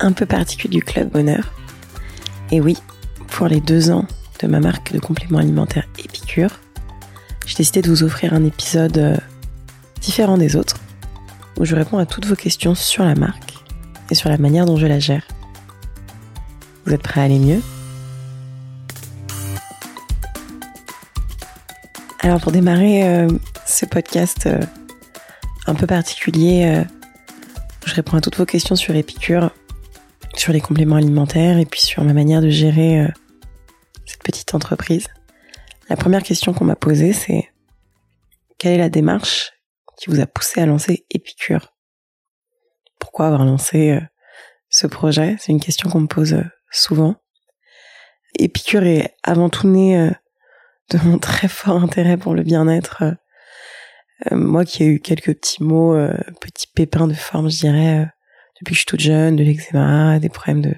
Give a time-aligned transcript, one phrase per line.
[0.00, 1.52] un peu particulier du Club Bonheur.
[2.50, 2.76] Et oui,
[3.28, 4.06] pour les deux ans
[4.40, 6.60] de ma marque de compléments alimentaires Épicure,
[7.46, 9.16] j'ai décidé de vous offrir un épisode euh,
[10.00, 10.76] différent des autres,
[11.58, 13.54] où je réponds à toutes vos questions sur la marque
[14.10, 15.26] et sur la manière dont je la gère.
[16.84, 17.60] Vous êtes prêts à aller mieux?
[22.20, 23.28] Alors pour démarrer euh,
[23.66, 24.60] ce podcast euh,
[25.66, 26.84] un peu particulier,
[27.84, 29.50] je réponds à toutes vos questions sur Épicure
[30.38, 33.08] sur les compléments alimentaires et puis sur ma manière de gérer euh,
[34.06, 35.08] cette petite entreprise.
[35.88, 37.50] La première question qu'on m'a posée, c'est
[38.58, 39.52] quelle est la démarche
[39.96, 41.74] qui vous a poussé à lancer Épicure?
[43.00, 44.00] Pourquoi avoir lancé euh,
[44.68, 45.36] ce projet?
[45.40, 47.16] C'est une question qu'on me pose euh, souvent.
[48.38, 50.10] Épicure est avant tout né
[50.90, 53.02] de mon très fort intérêt pour le bien-être.
[54.30, 55.96] moi qui ai eu quelques petits mots,
[56.40, 58.08] petits pépins de forme, je dirais,
[58.60, 60.74] depuis que je suis toute jeune, de l'eczéma, des problèmes de,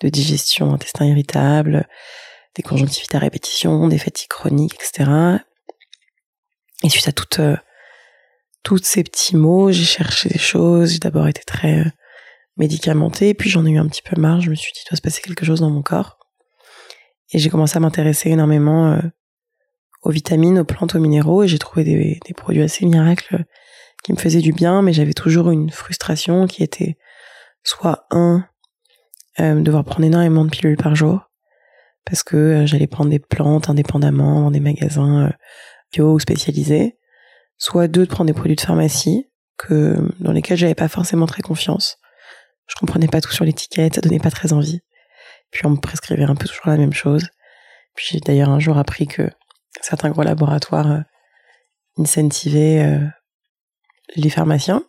[0.00, 1.88] de digestion, intestin irritable,
[2.54, 5.10] des conjonctivites à répétition, des fatigues chroniques, etc.
[6.82, 7.56] Et suite à toutes, euh,
[8.62, 10.92] toutes ces petits mots, j'ai cherché des choses.
[10.92, 11.90] J'ai d'abord été très euh,
[12.56, 14.40] médicamentée, puis j'en ai eu un petit peu marre.
[14.40, 16.18] Je me suis dit, il doit se passer quelque chose dans mon corps.
[17.32, 19.00] Et j'ai commencé à m'intéresser énormément euh,
[20.02, 23.44] aux vitamines, aux plantes, aux minéraux, et j'ai trouvé des, des produits assez miracles
[24.04, 26.98] qui me faisaient du bien, mais j'avais toujours une frustration qui était
[27.64, 28.46] soit un,
[29.40, 31.30] euh, devoir prendre énormément de pilules par jour,
[32.04, 35.30] parce que euh, j'allais prendre des plantes indépendamment dans des magasins euh,
[35.92, 36.98] bio ou spécialisés,
[37.56, 41.42] soit deux, de prendre des produits de pharmacie, que dans lesquels j'avais pas forcément très
[41.42, 41.98] confiance.
[42.66, 44.80] Je comprenais pas tout sur l'étiquette, ça donnait pas très envie.
[45.50, 47.26] Puis on me prescrivait un peu toujours la même chose.
[47.94, 49.30] Puis j'ai d'ailleurs un jour appris que
[49.80, 51.00] certains gros laboratoires euh,
[51.96, 52.98] incentivaient
[54.16, 54.82] les pharmaciens.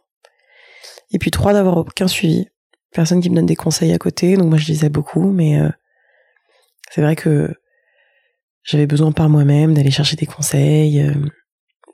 [1.11, 2.47] Et puis trois, d'avoir aucun suivi
[2.95, 5.69] personne qui me donne des conseils à côté, donc moi je lisais beaucoup, mais euh,
[6.89, 7.53] c'est vrai que
[8.63, 11.13] j'avais besoin par moi-même d'aller chercher des conseils, euh,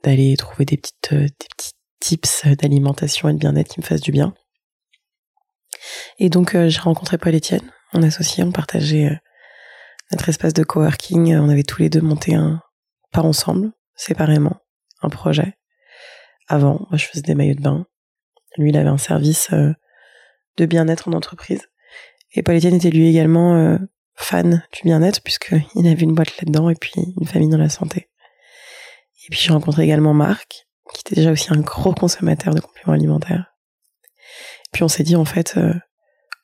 [0.03, 4.01] d'aller trouver des petites euh, des petits tips d'alimentation et de bien-être qui me fassent
[4.01, 4.33] du bien.
[6.19, 9.19] Et donc j'ai rencontré Paul Etienne, mon associé, on partageait
[10.11, 12.61] notre espace de coworking, on avait tous les deux monté un
[13.11, 14.57] pas ensemble, séparément,
[15.01, 15.53] un projet.
[16.47, 17.85] Avant, moi je faisais des maillots de bain.
[18.57, 19.51] Lui, il avait un service
[20.57, 21.67] de bien-être en entreprise.
[22.33, 23.77] Et Paul Etienne était lui également euh,
[24.15, 28.09] fan du bien-être puisqu'il avait une boîte là-dedans et puis une famille dans la santé.
[29.25, 32.93] Et puis j'ai rencontré également Marc, qui était déjà aussi un gros consommateur de compléments
[32.93, 33.53] alimentaires.
[34.65, 35.73] Et puis on s'est dit en fait, euh,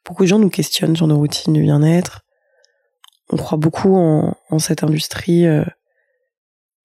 [0.06, 2.22] beaucoup de gens nous questionnent sur nos routines de bien-être.
[3.30, 5.66] On croit beaucoup en, cette industrie euh,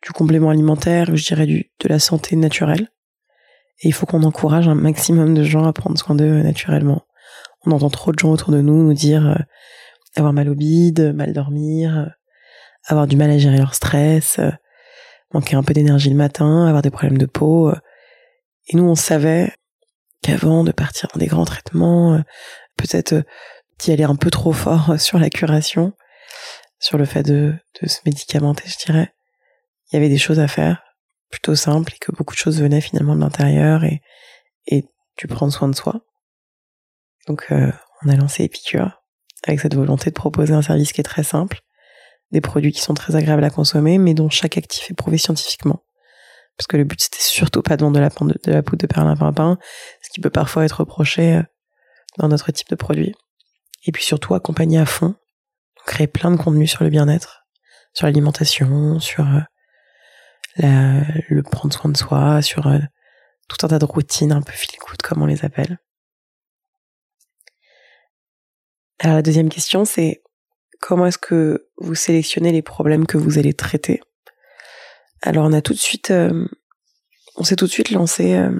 [0.02, 2.88] du complément alimentaire, je dirais du, de la santé naturelle.
[3.80, 7.04] Et il faut qu'on encourage un maximum de gens à prendre soin d'eux naturellement
[7.64, 9.42] on entend trop de gens autour de nous nous dire euh,
[10.16, 12.06] avoir mal au bide, mal dormir, euh,
[12.86, 14.50] avoir du mal à gérer leur stress, euh,
[15.32, 17.72] manquer un peu d'énergie le matin, avoir des problèmes de peau.
[18.68, 19.52] Et nous, on savait
[20.22, 22.22] qu'avant de partir dans des grands traitements,
[22.76, 23.24] peut-être
[23.78, 25.94] d'y aller un peu trop fort sur la curation,
[26.78, 29.12] sur le fait de, de se médicamenter, je dirais,
[29.90, 30.82] il y avait des choses à faire
[31.30, 34.02] plutôt simples et que beaucoup de choses venaient finalement de l'intérieur et,
[34.66, 34.84] et
[35.16, 36.02] tu prends soin de soi.
[37.26, 37.70] Donc euh,
[38.02, 39.02] on a lancé Epicure
[39.44, 41.60] avec cette volonté de proposer un service qui est très simple,
[42.30, 45.84] des produits qui sont très agréables à consommer, mais dont chaque actif est prouvé scientifiquement.
[46.56, 48.86] Parce que le but c'était surtout pas de vendre de la, de la poudre de
[48.86, 49.58] perlimpinpin,
[50.02, 51.42] ce qui peut parfois être reproché euh,
[52.18, 53.14] dans notre type de produit.
[53.84, 55.16] Et puis surtout accompagner à fond,
[55.86, 57.46] créer plein de contenus sur le bien-être,
[57.94, 59.26] sur l'alimentation, sur
[60.62, 62.70] euh, le prendre soin de soi, sur
[63.48, 65.78] tout un tas de routines un peu feel good comme on les appelle.
[69.02, 70.22] Alors la deuxième question, c'est
[70.80, 74.00] comment est-ce que vous sélectionnez les problèmes que vous allez traiter?
[75.22, 76.46] Alors on a tout de suite, euh,
[77.34, 78.56] on s'est tout de suite lancé euh,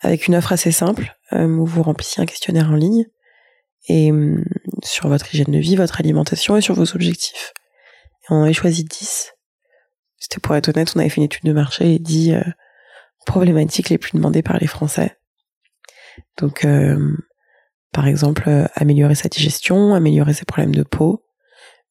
[0.00, 3.04] avec une offre assez simple euh, où vous remplissiez un questionnaire en ligne
[3.90, 4.10] et
[4.82, 7.52] sur votre hygiène de vie, votre alimentation et sur vos objectifs.
[8.30, 9.34] On avait choisi 10.
[10.18, 12.36] C'était pour être honnête, on avait fait une étude de marché et 10
[13.26, 15.18] problématiques les plus demandées par les Français.
[16.38, 16.66] Donc
[17.92, 21.24] Par exemple, améliorer sa digestion, améliorer ses problèmes de peau,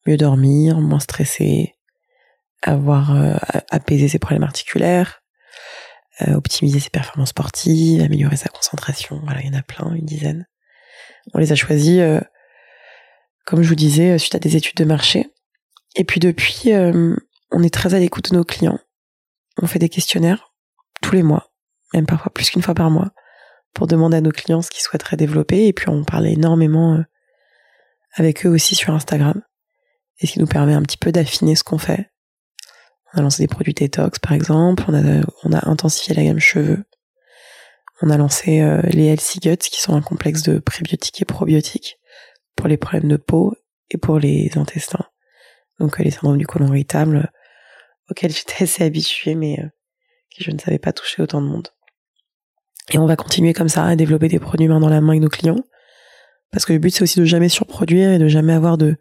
[0.06, 1.74] mieux dormir, moins stresser,
[2.62, 3.14] avoir
[3.70, 5.22] apaisé ses problèmes articulaires,
[6.26, 9.20] optimiser ses performances sportives, améliorer sa concentration.
[9.24, 10.46] Voilà, il y en a plein, une dizaine.
[11.34, 12.02] On les a choisis,
[13.44, 15.30] comme je vous disais, suite à des études de marché.
[15.96, 16.70] Et puis depuis,
[17.50, 18.78] on est très à l'écoute de nos clients.
[19.60, 20.54] On fait des questionnaires
[21.02, 21.52] tous les mois,
[21.92, 23.10] même parfois plus qu'une fois par mois,
[23.74, 25.66] pour demander à nos clients ce qu'ils souhaiteraient développer.
[25.66, 27.04] Et puis on parle énormément euh,
[28.14, 29.42] avec eux aussi sur Instagram.
[30.18, 32.10] Et ce qui nous permet un petit peu d'affiner ce qu'on fait.
[33.12, 36.84] On a lancé des produits détox par exemple, on a, intensifié la gamme cheveux.
[38.02, 41.98] On a lancé euh, les Healthy Guts qui sont un complexe de prébiotiques et probiotiques
[42.56, 43.54] pour les problèmes de peau
[43.90, 45.06] et pour les intestins.
[45.78, 47.30] Donc euh, les syndromes du côlon irritable
[48.10, 49.56] auxquels j'étais assez habituée mais
[50.36, 51.68] que je ne savais pas toucher autant de monde.
[52.90, 55.22] Et on va continuer comme ça à développer des produits main dans la main avec
[55.22, 55.62] nos clients.
[56.50, 58.96] Parce que le but, c'est aussi de jamais surproduire et de jamais avoir de,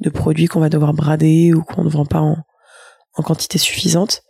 [0.00, 2.36] de produits qu'on va devoir brader ou qu'on ne vend pas en,
[3.14, 4.22] en quantité suffisante.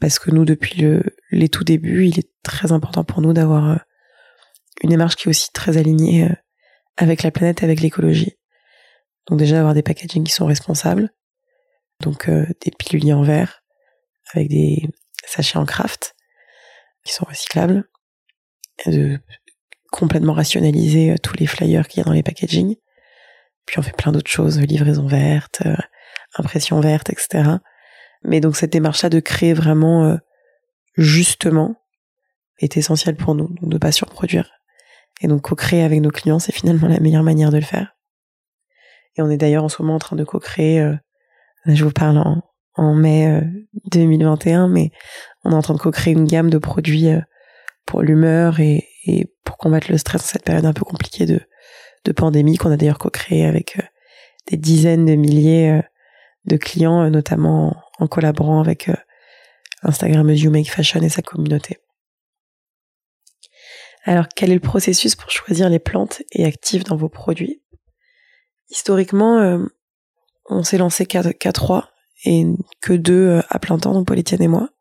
[0.00, 3.70] Parce que nous, depuis le, les tout débuts, il est très important pour nous d'avoir
[3.70, 3.76] euh,
[4.82, 6.34] une démarche qui est aussi très alignée euh,
[6.96, 8.38] avec la planète et avec l'écologie.
[9.28, 11.10] Donc déjà avoir des packagings qui sont responsables.
[12.00, 13.62] Donc euh, des piluliers en verre
[14.34, 14.88] avec des
[15.24, 16.16] sachets en craft
[17.04, 17.88] qui sont recyclables
[18.86, 19.18] de
[19.92, 22.74] complètement rationaliser euh, tous les flyers qu'il y a dans les packaging.
[23.66, 25.76] Puis on fait plein d'autres choses, livraison verte, euh,
[26.36, 27.58] impression verte, etc.
[28.24, 30.16] Mais donc cette démarche-là de créer vraiment euh,
[30.96, 31.76] justement
[32.58, 34.50] est essentielle pour nous, donc de pas surproduire.
[35.20, 37.94] Et donc co-créer avec nos clients, c'est finalement la meilleure manière de le faire.
[39.16, 40.90] Et on est d'ailleurs en ce moment en train de co-créer,
[41.66, 42.40] je vous parle
[42.74, 43.42] en mai
[43.90, 44.90] 2021, mais
[45.44, 47.08] on est en train de co-créer une gamme de produits
[47.86, 48.88] pour l'humeur et,
[49.44, 51.40] pour combattre le stress dans cette période un peu compliquée de,
[52.04, 53.82] de pandémie qu'on a d'ailleurs co-créé avec euh,
[54.48, 55.82] des dizaines de milliers euh,
[56.44, 58.90] de clients, euh, notamment en, collaborant avec
[59.82, 61.78] Instagram You Make Fashion et sa communauté.
[64.04, 67.62] Alors, quel est le processus pour choisir les plantes et actifs dans vos produits?
[68.68, 69.60] Historiquement,
[70.46, 71.90] on s'est lancé qu'à trois
[72.24, 72.44] et
[72.80, 74.71] que deux à plein temps, donc Paul-Étienne et moi.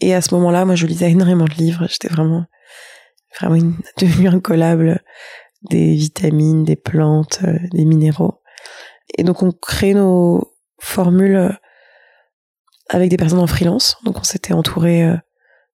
[0.00, 1.86] Et à ce moment-là, moi, je lisais énormément de livres.
[1.88, 2.44] J'étais vraiment,
[3.38, 5.02] vraiment une, devenue incollable
[5.70, 8.42] des vitamines, des plantes, euh, des minéraux.
[9.16, 11.52] Et donc, on crée nos formules euh,
[12.90, 13.96] avec des personnes en freelance.
[14.04, 15.16] Donc, on s'était entouré euh,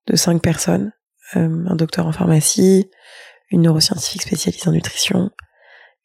[0.06, 0.92] de cinq personnes.
[1.34, 2.90] un docteur en pharmacie,
[3.50, 5.30] une neuroscientifique spécialisée en nutrition,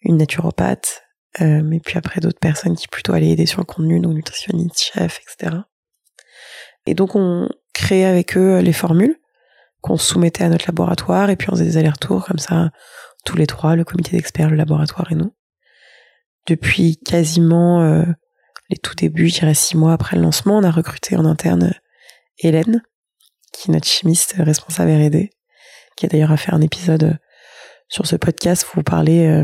[0.01, 1.03] une naturopathe,
[1.39, 5.19] mais puis après d'autres personnes qui plutôt allaient aider sur le contenu, donc nutritionniste, chef,
[5.21, 5.57] etc.
[6.85, 9.19] Et donc on créait avec eux les formules
[9.81, 12.71] qu'on soumettait à notre laboratoire et puis on faisait des allers-retours comme ça
[13.25, 15.35] tous les trois, le comité d'experts, le laboratoire et nous.
[16.47, 18.05] Depuis quasiment euh,
[18.69, 21.73] les tout débuts, je dirais six mois après le lancement, on a recruté en interne
[22.39, 22.81] Hélène,
[23.51, 25.31] qui est notre chimiste responsable R&D,
[25.97, 27.17] qui a d'ailleurs à faire un épisode
[27.87, 29.43] sur ce podcast pour vous parler euh,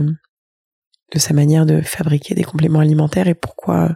[1.14, 3.96] de sa manière de fabriquer des compléments alimentaires et pourquoi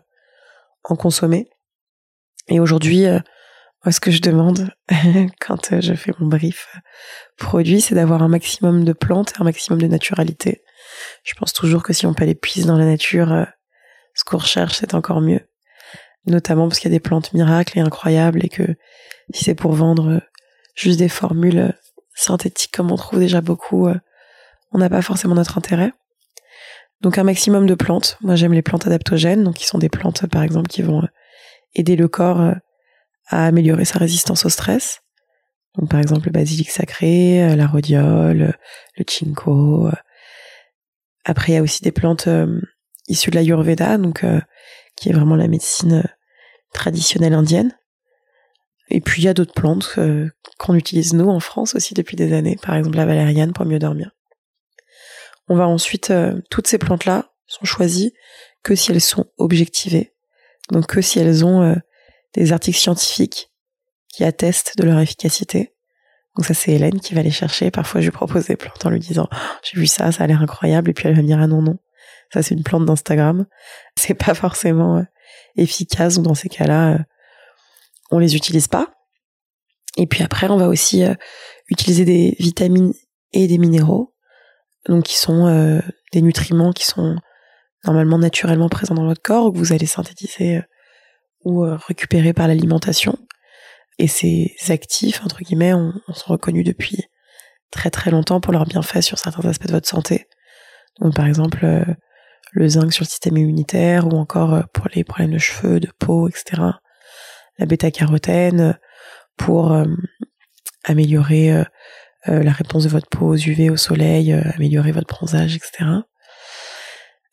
[0.83, 1.49] en consommer.
[2.47, 3.19] Et aujourd'hui, euh,
[3.85, 4.71] moi, ce que je demande
[5.39, 6.79] quand euh, je fais mon brief euh,
[7.37, 10.63] produit, c'est d'avoir un maximum de plantes et un maximum de naturalité.
[11.23, 13.45] Je pense toujours que si on peut aller puiser dans la nature, euh,
[14.15, 15.41] ce qu'on recherche, c'est encore mieux.
[16.25, 18.75] Notamment parce qu'il y a des plantes miracles et incroyables et que
[19.31, 20.19] si c'est pour vendre
[20.73, 21.75] juste des formules
[22.15, 23.87] synthétiques comme on trouve déjà beaucoup,
[24.71, 25.91] on n'a pas forcément notre intérêt.
[27.01, 28.17] Donc un maximum de plantes.
[28.21, 31.07] Moi j'aime les plantes adaptogènes, donc qui sont des plantes par exemple qui vont
[31.75, 32.55] aider le corps
[33.27, 35.01] à améliorer sa résistance au stress.
[35.89, 38.57] Par exemple le basilic sacré, euh, la rhodiole,
[38.97, 39.87] le chinko.
[39.87, 39.91] Euh.
[41.25, 42.61] Après il y a aussi des plantes euh,
[43.07, 44.25] issues de l'ayurveda, donc
[44.95, 46.03] qui est vraiment la médecine
[46.73, 47.77] traditionnelle indienne.
[48.89, 49.99] Et puis il y a d'autres plantes
[50.57, 53.79] qu'on utilise nous en France aussi depuis des années, par exemple la valériane pour mieux
[53.79, 54.11] dormir.
[55.47, 56.11] On va ensuite
[56.49, 58.13] toutes ces plantes là sont choisies
[58.63, 60.13] que si elles sont objectivées,
[60.71, 61.75] donc que si elles ont
[62.35, 63.51] des articles scientifiques
[64.09, 65.73] qui attestent de leur efficacité.
[66.35, 67.71] Donc ça c'est Hélène qui va les chercher.
[67.71, 70.27] Parfois je lui propose des plantes en lui disant oh, j'ai vu ça, ça a
[70.27, 71.77] l'air incroyable et puis elle va me dire ah non non,
[72.33, 73.45] ça c'est une plante d'Instagram.
[73.97, 75.03] C'est pas forcément euh,
[75.55, 76.15] efficace.
[76.15, 76.99] Donc dans ces cas-là, euh,
[78.11, 78.93] on les utilise pas.
[79.97, 81.13] Et puis après on va aussi euh,
[81.69, 82.93] utiliser des vitamines
[83.31, 84.13] et des minéraux,
[84.87, 85.81] donc qui sont
[86.13, 87.17] des nutriments qui sont
[87.83, 90.61] normalement naturellement présents dans votre corps ou que vous allez synthétiser
[91.45, 93.17] ou euh, récupérés par l'alimentation.
[93.97, 97.05] Et ces actifs, entre guillemets, on, sont reconnus depuis
[97.71, 100.27] très très longtemps pour leurs bienfaits sur certains aspects de votre santé.
[100.99, 101.85] Donc par exemple
[102.51, 106.29] le zinc sur le système immunitaire ou encore pour les problèmes de cheveux, de peau,
[106.29, 106.61] etc.
[107.57, 108.77] La bêta-carotène
[109.37, 109.75] pour
[110.85, 111.65] améliorer
[112.25, 115.89] la réponse de votre peau aux UV, au soleil, améliorer votre bronzage, etc.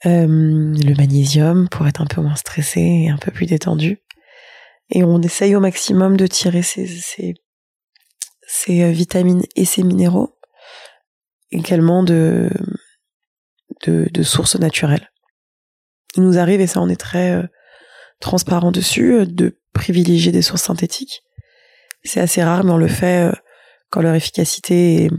[0.04, 4.01] le magnésium pour être un peu moins stressé et un peu plus détendu.
[4.92, 6.86] Et on essaye au maximum de tirer ces,
[8.46, 10.36] ces vitamines et ces minéraux
[11.52, 12.50] également de,
[14.22, 15.10] sources naturelles.
[16.16, 17.46] Il nous arrive, et ça on est très euh,
[18.20, 21.22] transparent dessus, euh, de privilégier des sources synthétiques.
[22.04, 23.32] C'est assez rare, mais on le fait euh,
[23.90, 25.10] quand leur efficacité est,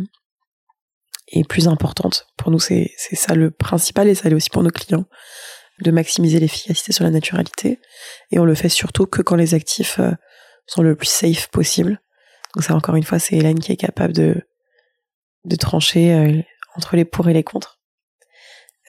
[1.27, 2.27] est plus importante.
[2.37, 5.05] Pour nous, c'est ça le principal, et ça l'est aussi pour nos clients,
[5.83, 7.79] de maximiser l'efficacité sur la naturalité.
[8.31, 9.99] Et on le fait surtout que quand les actifs
[10.67, 11.99] sont le plus safe possible.
[12.55, 14.41] Donc ça, encore une fois, c'est Hélène qui est capable de,
[15.45, 16.41] de trancher euh,
[16.75, 17.79] entre les pour et les contre.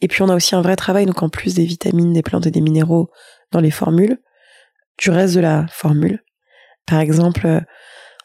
[0.02, 2.46] Et puis on a aussi un vrai travail, donc en plus des vitamines, des plantes
[2.46, 3.10] et des minéraux
[3.52, 4.18] dans les formules,
[4.98, 6.22] du reste de la formule.
[6.86, 7.60] Par exemple, euh,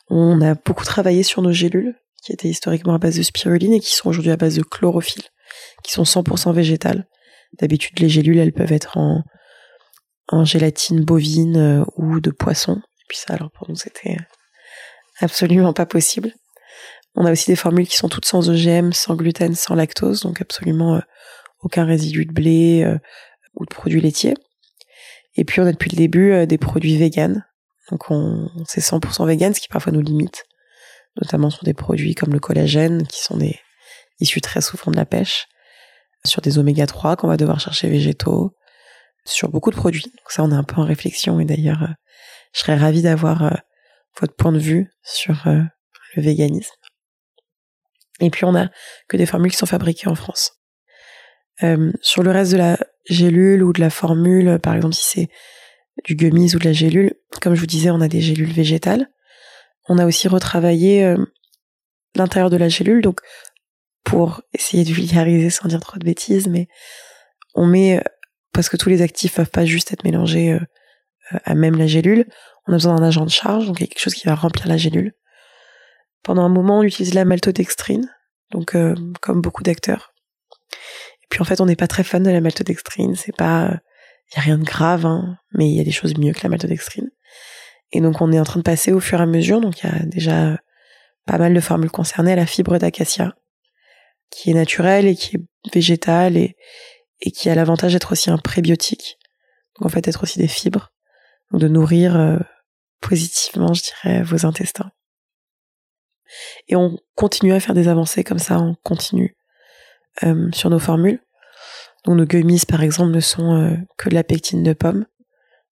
[0.09, 3.79] on a beaucoup travaillé sur nos gélules, qui étaient historiquement à base de spiruline et
[3.79, 5.23] qui sont aujourd'hui à base de chlorophylle,
[5.83, 7.07] qui sont 100% végétales.
[7.53, 9.23] D'habitude, les gélules, elles peuvent être en,
[10.45, 12.75] gélatine bovine euh, ou de poisson.
[12.77, 14.17] Et puis ça, alors pour nous, c'était
[15.19, 16.33] absolument pas possible.
[17.15, 20.41] On a aussi des formules qui sont toutes sans OGM, sans gluten, sans lactose, donc
[20.41, 21.01] absolument euh,
[21.61, 22.97] aucun résidu de blé euh,
[23.55, 24.35] ou de produits laitiers.
[25.35, 27.45] Et puis on a depuis le début euh, des produits véganes.
[27.89, 30.45] Donc on, c'est 100% vegan, ce qui parfois nous limite,
[31.19, 33.59] notamment sur des produits comme le collagène, qui sont des
[34.19, 35.47] issus très souvent de la pêche,
[36.25, 38.55] sur des oméga 3 qu'on va devoir chercher végétaux,
[39.25, 40.03] sur beaucoup de produits.
[40.03, 41.87] Donc ça, on est un peu en réflexion et d'ailleurs,
[42.53, 43.61] je serais ravie d'avoir
[44.19, 46.73] votre point de vue sur le véganisme.
[48.19, 48.67] Et puis on a
[49.07, 50.53] que des formules qui sont fabriquées en France.
[51.63, 52.77] Euh, sur le reste de la
[53.09, 55.29] gélule ou de la formule, par exemple si c'est
[56.05, 59.09] du gummies ou de la gélule, comme je vous disais, on a des gélules végétales.
[59.89, 61.17] On a aussi retravaillé euh,
[62.15, 63.19] l'intérieur de la gélule, donc
[64.03, 66.67] pour essayer de vulgariser sans dire trop de bêtises, mais
[67.55, 68.03] on met, euh,
[68.53, 70.57] parce que tous les actifs peuvent pas juste être mélangés
[71.45, 72.25] à même la gélule,
[72.67, 75.13] on a besoin d'un agent de charge, donc quelque chose qui va remplir la gélule.
[76.23, 78.09] Pendant un moment, on utilise la maltodextrine,
[78.51, 80.13] donc euh, comme beaucoup d'acteurs.
[81.23, 83.15] Et puis en fait, on n'est pas très fan de la maltodextrine.
[83.15, 83.79] C'est pas,
[84.31, 86.41] il y a rien de grave, hein, mais il y a des choses mieux que
[86.43, 87.09] la maltodextrine.
[87.91, 89.61] Et donc on est en train de passer au fur et à mesure.
[89.61, 90.57] Donc il y a déjà
[91.25, 93.35] pas mal de formules concernées à la fibre d'acacia,
[94.29, 96.55] qui est naturelle et qui est végétale et,
[97.21, 99.17] et qui a l'avantage d'être aussi un prébiotique.
[99.75, 100.91] Donc en fait, être aussi des fibres,
[101.51, 102.37] donc de nourrir euh,
[103.01, 104.91] positivement, je dirais, vos intestins.
[106.67, 109.35] Et on continue à faire des avancées comme ça, on continue
[110.23, 111.19] euh, sur nos formules.
[112.05, 115.05] Donc nos gummies, par exemple, ne sont euh, que de la pectine de pomme,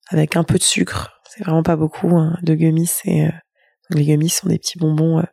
[0.09, 1.21] avec un peu de sucre.
[1.29, 2.89] C'est vraiment pas beaucoup hein, de gummies.
[3.07, 3.29] Euh,
[3.91, 5.23] les gummies sont des petits bonbons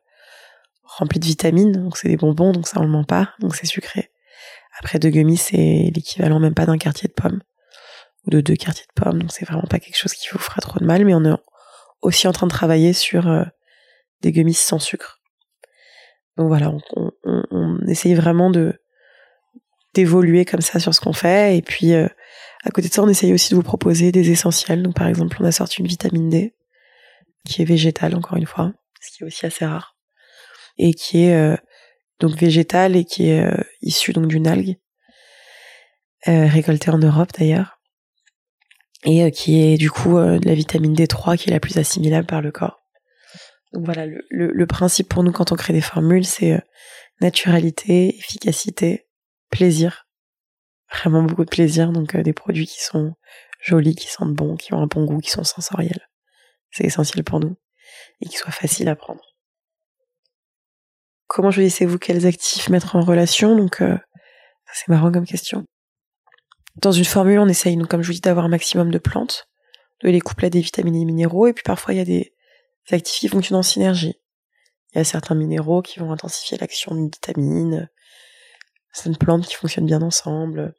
[0.99, 3.67] remplis de vitamines, donc c'est des bonbons, donc ça on le ment pas, donc c'est
[3.67, 4.11] sucré.
[4.79, 7.41] Après deux gummies, c'est l'équivalent même pas d'un quartier de pomme
[8.27, 10.61] ou de deux quartiers de pommes, donc c'est vraiment pas quelque chose qui vous fera
[10.61, 11.37] trop de mal, mais on est
[12.03, 13.29] aussi en train de travailler sur
[14.21, 15.21] des gummies sans sucre.
[16.37, 18.51] Donc voilà, on, essaye vraiment
[19.95, 21.57] d'évoluer comme ça sur ce qu'on fait.
[21.57, 22.09] Et puis, euh,
[22.65, 24.83] à côté de ça, on essaye aussi de vous proposer des essentiels.
[24.83, 26.55] Donc par exemple, on a sorti une vitamine D,
[27.47, 29.94] qui est végétale, encore une fois, ce qui est aussi assez rare.
[30.77, 31.57] Et qui est euh,
[32.21, 34.77] donc végétale et qui est euh, issue donc d'une algue,
[36.27, 37.79] récoltée en Europe d'ailleurs.
[39.05, 42.41] Et qui est du coup de la vitamine D3 qui est la plus assimilable par
[42.41, 42.85] le corps.
[43.75, 46.61] Donc voilà, le, le, principe pour nous quand on crée des formules, c'est euh,
[47.21, 49.09] naturalité, efficacité,
[49.51, 50.07] plaisir.
[50.93, 53.15] Vraiment beaucoup de plaisir, donc euh, des produits qui sont
[53.61, 56.09] jolis, qui sentent bon, qui ont un bon goût, qui sont sensoriels.
[56.71, 57.57] C'est essentiel pour nous.
[58.21, 59.34] Et qui soient faciles à prendre.
[61.35, 63.99] Comment choisissez-vous quels actifs mettre en relation Donc euh,
[64.73, 65.65] c'est marrant comme question.
[66.77, 69.49] Dans une formule, on essaye, donc, comme je vous dis, d'avoir un maximum de plantes,
[70.05, 72.33] de les coupler à des vitamines et minéraux, et puis parfois il y a des,
[72.93, 74.15] actifs qui fonctionnent en synergie.
[74.93, 77.91] Il y a certains minéraux qui vont intensifier l'action d'une vitamine,
[78.93, 80.73] certaines plantes qui fonctionnent bien ensemble.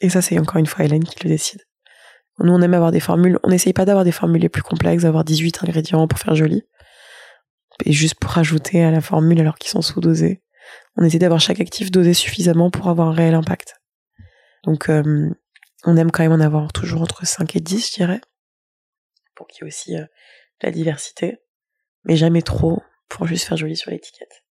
[0.00, 1.66] Et ça, c'est encore une fois Hélène qui le décide.
[2.38, 3.40] Nous, on aime avoir des formules.
[3.42, 6.62] On n'essaye pas d'avoir des formules les plus complexes, d'avoir 18 ingrédients pour faire joli.
[7.84, 10.42] Et juste pour rajouter à la formule alors qu'ils sont sous-dosés.
[10.96, 13.80] On essaie d'avoir chaque actif dosé suffisamment pour avoir un réel impact.
[14.64, 15.30] Donc, euh,
[15.84, 18.20] on aime quand même en avoir toujours entre 5 et 10, je dirais.
[19.34, 20.04] Pour qu'il y ait aussi euh,
[20.60, 21.38] la diversité,
[22.04, 24.44] mais jamais trop pour juste faire joli sur l'étiquette.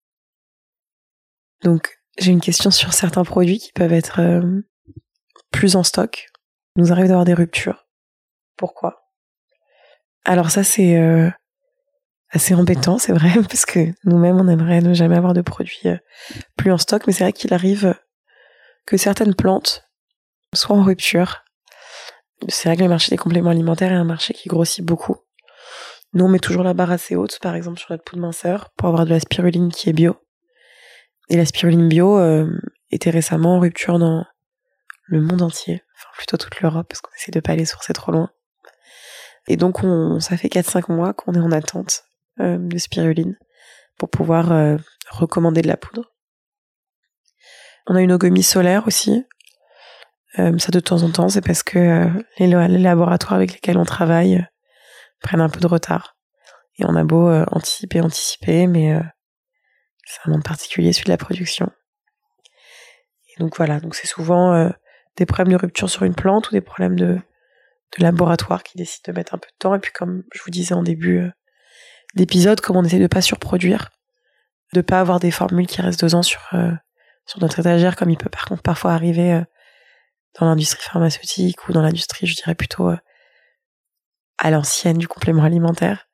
[1.63, 4.63] Donc, J'ai une question sur certains produits qui peuvent être euh,
[5.53, 6.27] plus en stock.
[6.77, 7.87] Il nous arrive d'avoir des ruptures.
[8.57, 9.09] Pourquoi?
[10.25, 11.33] Alors ça c'est
[12.31, 15.97] assez embêtant, c'est vrai, parce que nous-mêmes on aimerait ne jamais avoir de produits euh,
[16.57, 17.95] plus en stock, mais c'est vrai qu'il arrive
[18.87, 19.85] que certaines plantes
[20.55, 21.45] soient en rupture.
[22.49, 25.17] C'est vrai que le marché des compléments alimentaires est un marché qui grossit beaucoup.
[26.13, 28.89] Nous, on met toujours la barre assez haute, par exemple, sur notre poudre minceur, pour
[28.89, 30.17] avoir de la spiruline qui est bio.
[31.29, 32.51] Et la spiruline bio euh,
[32.91, 34.25] était récemment en rupture dans
[35.05, 38.11] le monde entier, enfin plutôt toute l'Europe, parce qu'on essaie de pas aller sourcer trop
[38.11, 38.31] loin.
[39.47, 42.05] Et donc, on, ça fait 4-5 mois qu'on est en attente
[42.41, 43.39] euh, de spiruline
[43.99, 44.77] pour pouvoir euh,
[45.11, 46.13] recommander de la poudre.
[47.87, 49.25] On a une ogomie solaire aussi.
[50.37, 54.47] ça de temps en temps, c'est parce que les, laboratoires avec lesquels on travaille
[55.21, 56.17] prennent un peu de retard.
[56.79, 58.97] Et on a beau anticiper, anticiper, mais
[60.11, 61.71] c'est un monde particulier, celui de la production.
[63.29, 64.69] Et donc voilà, donc c'est souvent euh,
[65.17, 67.21] des problèmes de rupture sur une plante ou des problèmes de
[67.99, 69.75] laboratoire qui décident de mettre un peu de temps.
[69.75, 71.31] Et puis comme je vous disais en début
[72.17, 73.91] euh, d'épisode, comme on essaie de pas surproduire,
[74.75, 76.73] de pas avoir des formules qui restent deux ans sur, euh,
[77.27, 79.43] sur notre étagère, comme il peut par contre parfois arriver
[80.39, 82.91] dans l'industrie pharmaceutique ou dans l'industrie, je dirais plutôt
[84.39, 86.09] à l'ancienne du complément alimentaire.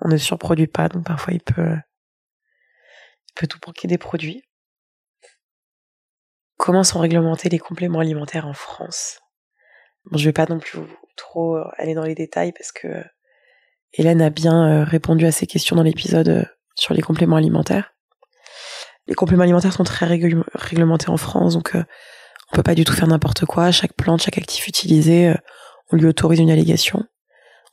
[0.00, 1.76] On ne surproduit pas, donc parfois il peut
[3.36, 4.42] peut tout manquer des produits.
[6.56, 9.20] Comment sont réglementés les compléments alimentaires en France?
[10.06, 10.80] Bon, je vais pas non plus
[11.16, 13.04] trop euh, aller dans les détails parce que euh,
[13.96, 17.92] Hélène a bien euh, répondu à ces questions dans l'épisode sur les compléments alimentaires.
[19.06, 23.06] Les compléments alimentaires sont très réglementés en France, donc on peut pas du tout faire
[23.06, 23.70] n'importe quoi.
[23.70, 25.32] Chaque plante, chaque actif utilisé,
[25.92, 27.04] on lui autorise une allégation.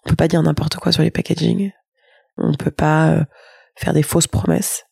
[0.05, 1.71] On peut pas dire n'importe quoi sur les packaging.
[2.37, 3.25] On ne peut pas
[3.75, 4.85] faire des fausses promesses.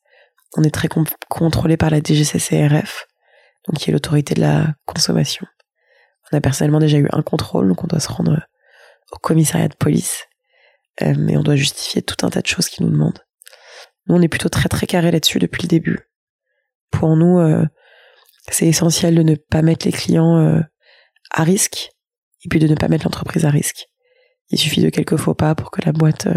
[0.57, 0.89] On est très
[1.29, 3.07] contrôlé par la DGCCRF,
[3.67, 5.45] donc qui est l'autorité de la consommation.
[6.31, 8.41] On a personnellement déjà eu un contrôle, donc on doit se rendre
[9.11, 10.30] au commissariat de police, euh,
[10.99, 13.19] mais on doit justifier tout un tas de choses qu'ils nous demandent.
[14.07, 15.99] Nous, on est plutôt très très carré là-dessus depuis le début.
[16.91, 17.65] Pour nous, euh,
[18.49, 20.61] c'est essentiel de ne pas mettre les clients euh,
[21.31, 21.91] à risque,
[22.43, 23.87] et puis de ne pas mettre l'entreprise à risque.
[24.49, 26.27] Il suffit de quelques faux pas pour que la boîte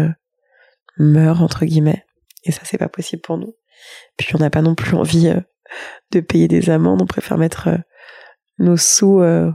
[0.97, 2.05] meure, entre guillemets,
[2.45, 3.55] et ça, c'est pas possible pour nous.
[4.17, 5.41] Puis on n'a pas non plus envie euh,
[6.11, 7.77] de payer des amendes, on préfère mettre euh,
[8.59, 9.51] nos sous euh,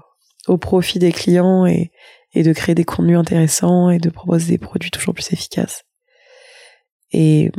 [0.47, 1.93] au profit des clients et,
[2.33, 5.83] et de créer des contenus intéressants et de proposer des produits toujours plus efficaces.
[7.13, 7.51] Et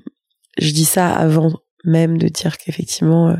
[0.57, 1.51] je dis ça avant
[1.83, 3.35] même de dire qu'effectivement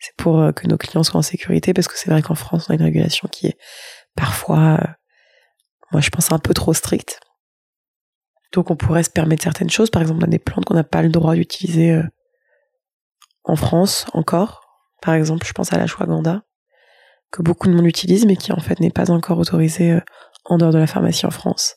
[0.00, 2.72] c'est pour que nos clients soient en sécurité parce que c'est vrai qu'en France on
[2.72, 3.58] a une régulation qui est
[4.16, 4.80] parfois
[5.92, 7.20] moi je pense un peu trop stricte.
[8.52, 10.84] Donc on pourrait se permettre certaines choses, par exemple on a des plantes qu'on n'a
[10.84, 12.02] pas le droit d'utiliser
[13.44, 14.62] en France encore.
[15.00, 16.42] Par exemple, je pense à la Shwaganda,
[17.30, 20.00] que beaucoup de monde utilise, mais qui en fait n'est pas encore autorisé euh,
[20.52, 21.76] en dehors de la pharmacie en France.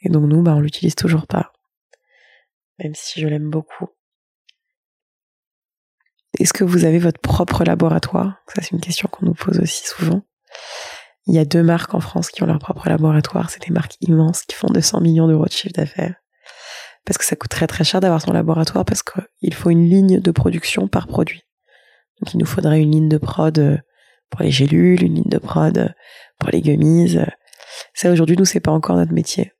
[0.00, 1.52] Et donc nous, bah, on l'utilise toujours pas.
[2.78, 3.88] Même si je l'aime beaucoup.
[6.38, 8.36] Est-ce que vous avez votre propre laboratoire?
[8.46, 10.22] Ça, c'est une question qu'on nous pose aussi souvent.
[11.26, 13.50] Il y a deux marques en France qui ont leur propre laboratoire.
[13.50, 16.14] C'est des marques immenses qui font 200 millions d'euros de chiffre d'affaires
[17.08, 20.20] parce que ça coûte très très cher d'avoir son laboratoire parce qu'il faut une ligne
[20.20, 21.42] de production par produit.
[22.20, 23.78] Donc il nous faudrait une ligne de prod euh,
[24.28, 25.88] pour les gélules, une ligne de prod euh,
[26.38, 27.16] pour les gummies.
[27.98, 29.52] Ça aujourd'hui nous c'est pas encore notre métier.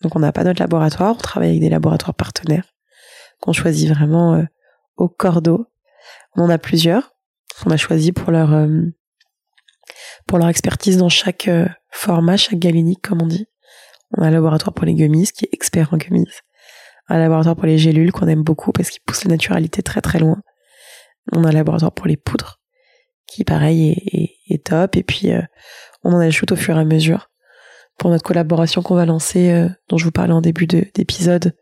[0.00, 2.74] Donc on n'a pas notre laboratoire, on travaille avec des laboratoires partenaires
[3.40, 4.42] qu'on choisit vraiment euh,
[4.96, 5.68] au cordeau.
[6.34, 7.14] On en a plusieurs
[7.62, 8.68] qu'on a choisi pour leur
[10.26, 11.48] pour leur expertise dans chaque
[11.92, 13.46] format, chaque galinique comme on dit.
[14.18, 16.26] On a un laboratoire pour les gummies qui est expert en gummies
[17.06, 20.18] un laboratoire pour les gélules qu'on aime beaucoup parce qu'il pousse la naturalité très très
[20.18, 20.42] loin.
[21.30, 22.60] On a un laboratoire pour les poudres
[23.28, 25.42] qui pareil est, top et puis euh,
[26.02, 27.30] on en ajoute au fur et à mesure
[27.98, 31.56] pour notre collaboration qu'on va lancer euh, dont je vous parlais en début d'épisode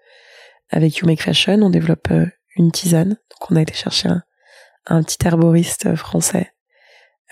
[0.70, 1.60] avec You Make Fashion.
[1.62, 3.10] On développe euh, une tisane.
[3.10, 4.08] Donc on a été chercher
[4.86, 6.52] un, petit herboriste français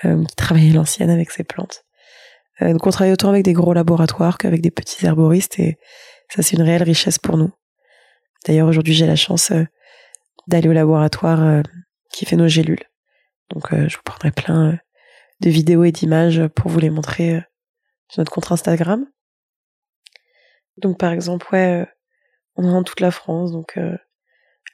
[0.02, 1.84] qui travaillait l'ancienne avec ses plantes.
[2.62, 5.78] Donc on travaille autant avec des gros laboratoires qu'avec des petits herboristes et
[6.30, 7.52] ça c'est une réelle richesse pour nous.
[8.46, 9.64] D'ailleurs, aujourd'hui, j'ai la chance euh,
[10.46, 11.62] d'aller au laboratoire euh,
[12.12, 12.84] qui fait nos gélules.
[13.50, 14.78] Donc, euh, je vous prendrai plein
[15.40, 17.42] de vidéos et d'images pour vous les montrer
[18.10, 19.06] sur notre compte Instagram.
[20.76, 21.86] Donc, par exemple, ouais,
[22.56, 23.52] on est dans toute la France.
[23.52, 23.78] Donc,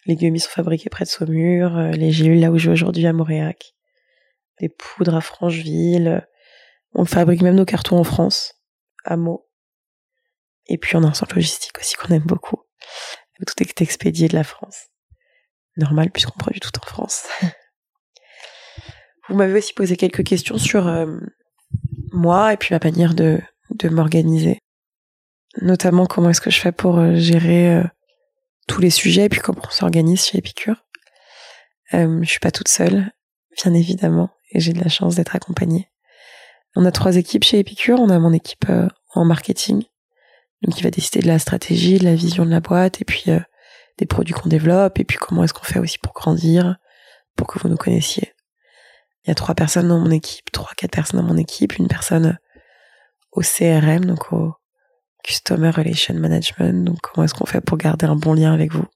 [0.07, 3.75] les gummies sont fabriqués près de Saumur, les gélules là où je aujourd'hui à Montréac,
[4.61, 6.27] les poudres à Francheville.
[6.93, 8.55] On fabrique même nos cartons en France,
[9.05, 9.49] à Meaux.
[10.67, 12.67] Et puis on a un centre logistique aussi qu'on aime beaucoup
[13.45, 14.87] tout est expédié de la France.
[15.77, 17.27] Normal puisqu'on produit tout en France.
[19.29, 20.87] Vous m'avez aussi posé quelques questions sur
[22.13, 23.41] moi et puis ma manière de,
[23.91, 24.59] m'organiser.
[25.63, 27.83] Notamment comment est-ce que je fais pour gérer
[28.67, 30.87] tous les sujets et puis comment on s'organise chez Epicure.
[31.95, 33.13] Euh, je suis pas toute seule,
[33.63, 35.89] bien évidemment, et j'ai de la chance d'être accompagnée.
[36.75, 38.01] On a trois équipes chez Epicure.
[38.01, 39.85] On a mon équipe euh, en marketing,
[40.63, 43.25] donc qui va décider de la stratégie, de la vision de la boîte, et puis
[43.29, 43.41] euh,
[43.99, 46.77] des produits qu'on développe, et puis comment est-ce qu'on fait aussi pour grandir,
[47.37, 48.33] pour que vous nous connaissiez.
[49.27, 51.89] Il y a trois personnes dans mon équipe, trois, quatre personnes dans mon équipe, une
[51.89, 52.39] personne
[53.33, 54.55] au CRM, donc au
[55.25, 58.87] Customer Relation Management, donc comment est-ce qu'on fait pour garder un bon lien avec vous?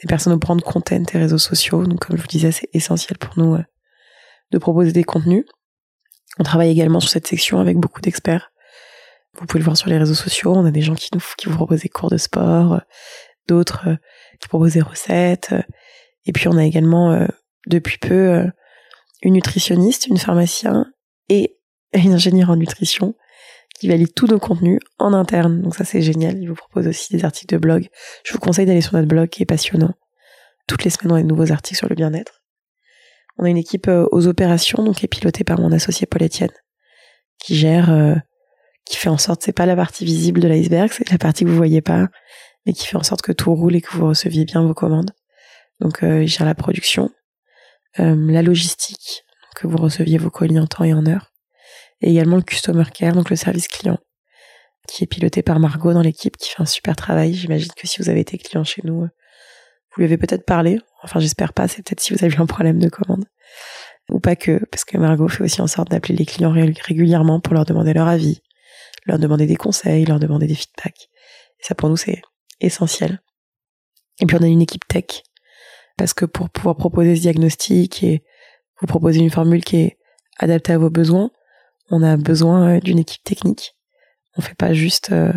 [0.00, 1.84] Des personnes au brand content et réseaux sociaux.
[1.84, 3.64] Donc, comme je vous disais, c'est essentiel pour nous euh,
[4.50, 5.44] de proposer des contenus.
[6.38, 8.50] On travaille également sur cette section avec beaucoup d'experts.
[9.34, 10.54] Vous pouvez le voir sur les réseaux sociaux.
[10.54, 12.78] On a des gens qui nous, qui vous proposent des cours de sport, euh,
[13.46, 13.96] d'autres euh,
[14.40, 15.52] qui proposent des recettes.
[16.24, 17.26] Et puis, on a également,
[17.66, 18.46] depuis peu,
[19.22, 20.86] une nutritionniste, une pharmacien
[21.28, 21.56] et
[21.92, 23.14] une ingénieure en nutrition
[23.78, 25.62] qui valide tous nos contenus en interne.
[25.62, 26.38] Donc ça c'est génial.
[26.38, 27.88] Il vous propose aussi des articles de blog.
[28.24, 29.94] Je vous conseille d'aller sur notre blog qui est passionnant.
[30.66, 32.42] Toutes les semaines on a de nouveaux articles sur le bien-être.
[33.38, 36.22] On a une équipe euh, aux opérations donc qui est pilotée par mon associé Paul
[36.24, 36.50] Etienne
[37.38, 38.14] qui gère, euh,
[38.84, 41.50] qui fait en sorte c'est pas la partie visible de l'iceberg, c'est la partie que
[41.50, 42.08] vous voyez pas,
[42.66, 45.12] mais qui fait en sorte que tout roule et que vous receviez bien vos commandes.
[45.80, 47.10] Donc euh, il gère la production,
[47.96, 49.24] la logistique,
[49.56, 51.32] que vous receviez vos colis en temps et en heure
[52.00, 53.98] et également le Customer Care, donc le service client,
[54.86, 57.34] qui est piloté par Margot dans l'équipe, qui fait un super travail.
[57.34, 59.08] J'imagine que si vous avez été client chez nous, euh,
[59.90, 60.78] vous lui avez peut-être parlé.
[61.02, 63.24] Enfin, j'espère pas, c'est peut-être si vous avez eu un problème de commande.
[64.10, 67.52] Ou pas que, parce que Margot fait aussi en sorte d'appeler les clients régulièrement pour
[67.54, 68.40] leur demander leur avis,
[69.04, 71.08] leur demander des conseils, leur demander des feedbacks.
[71.60, 72.22] Et ça, pour nous, c'est
[72.60, 73.20] essentiel.
[74.20, 75.22] Et puis, on a une équipe tech,
[75.98, 78.24] parce que pour pouvoir proposer ce diagnostic et
[78.80, 79.98] vous proposer une formule qui est
[80.38, 81.30] adaptée à vos besoins,
[81.90, 83.76] on a besoin euh, d'une équipe technique.
[84.36, 85.32] On fait pas juste euh,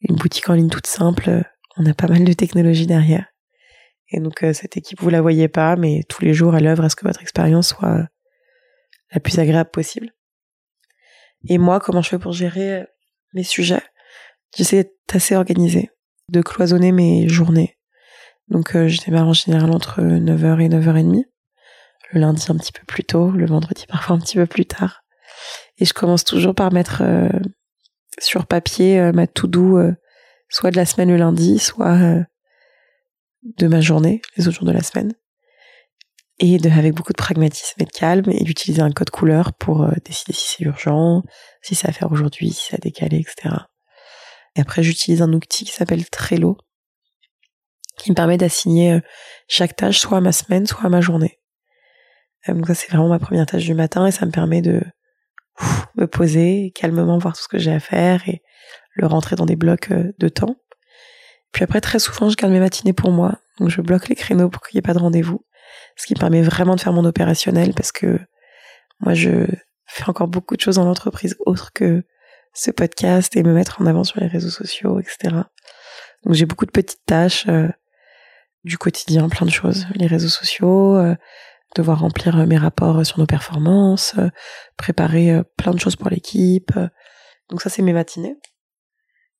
[0.00, 1.42] une boutique en ligne toute simple.
[1.76, 3.26] On a pas mal de technologie derrière.
[4.10, 6.84] Et donc euh, cette équipe, vous la voyez pas, mais tous les jours, à l'œuvre
[6.84, 8.06] à ce que votre expérience soit
[9.12, 10.14] la plus agréable possible.
[11.48, 12.86] Et moi, comment je fais pour gérer
[13.34, 13.82] mes sujets?
[14.56, 15.90] J'essaie d'être assez organisée,
[16.28, 17.78] de cloisonner mes journées.
[18.48, 21.24] Donc je démarre en général entre 9h et 9h30.
[22.12, 25.02] Le lundi un petit peu plus tôt, le vendredi parfois un petit peu plus tard.
[25.78, 27.28] Et je commence toujours par mettre euh,
[28.20, 29.94] sur papier euh, ma to-do, euh,
[30.48, 31.98] soit de la semaine le lundi, soit
[33.42, 35.14] de ma journée, les autres jours de la semaine.
[36.38, 40.32] Et avec beaucoup de pragmatisme et de calme, et d'utiliser un code couleur pour décider
[40.32, 41.22] si c'est urgent,
[41.62, 43.54] si c'est à faire aujourd'hui, si c'est à décaler, etc.
[44.56, 46.58] Et après, j'utilise un outil qui s'appelle Trello,
[47.98, 49.00] qui me permet d'assigner
[49.48, 51.38] chaque tâche soit à ma semaine, soit à ma journée.
[52.48, 54.82] Donc ça, c'est vraiment ma première tâche du matin, et ça me permet de
[55.96, 58.42] me poser, calmement voir tout ce que j'ai à faire et
[58.94, 60.56] le rentrer dans des blocs euh, de temps.
[61.52, 63.38] Puis après, très souvent, je garde mes matinées pour moi.
[63.58, 65.44] Donc, je bloque les créneaux pour qu'il n'y ait pas de rendez-vous.
[65.96, 68.18] Ce qui me permet vraiment de faire mon opérationnel parce que
[69.00, 69.46] moi, je
[69.86, 72.04] fais encore beaucoup de choses dans l'entreprise autres que
[72.54, 75.36] ce podcast et me mettre en avant sur les réseaux sociaux, etc.
[76.24, 77.68] Donc, j'ai beaucoup de petites tâches euh,
[78.64, 79.86] du quotidien, plein de choses.
[79.94, 81.14] Les réseaux sociaux, euh,
[81.76, 84.14] devoir remplir euh, mes rapports euh, sur nos performances,
[84.76, 86.72] préparer plein de choses pour l'équipe.
[87.50, 88.36] Donc ça, c'est mes matinées.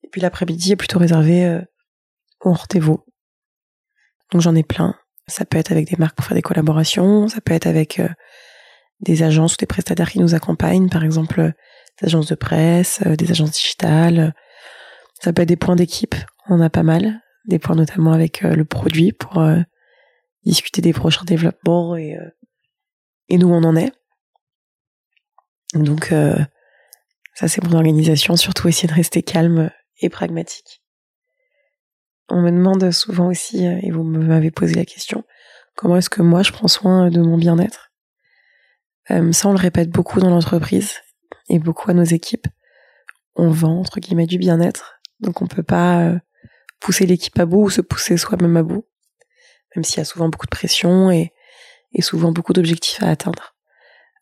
[0.02, 1.60] Et puis l'après-midi est plutôt réservé
[2.40, 3.04] au rendez-vous.
[4.32, 4.94] Donc j'en ai plein.
[5.28, 8.02] Ça peut être avec des marques pour faire des collaborations, ça peut être avec
[9.00, 11.52] des agences ou des prestataires qui nous accompagnent, par exemple
[12.00, 14.34] des agences de presse, des agences digitales.
[15.22, 16.16] Ça peut être des points d'équipe,
[16.48, 19.42] on a pas mal, des points notamment avec le produit pour
[20.44, 22.30] discuter des prochains développements et, euh,
[23.28, 23.92] et d'où on en est.
[25.74, 26.36] Donc euh,
[27.34, 30.82] ça c'est mon organisation, surtout essayer de rester calme et pragmatique.
[32.28, 35.24] On me demande souvent aussi, euh, et vous m'avez posé la question,
[35.74, 37.90] comment est-ce que moi je prends soin de mon bien-être?
[39.08, 40.94] Ça on le répète beaucoup dans l'entreprise
[41.50, 42.46] et beaucoup à nos équipes.
[43.34, 46.14] On vend entre guillemets du bien-être, donc on peut pas
[46.82, 48.84] pousser l'équipe à bout ou se pousser soi-même à bout
[49.74, 51.32] même s'il y a souvent beaucoup de pression et,
[51.92, 53.54] et souvent beaucoup d'objectifs à atteindre.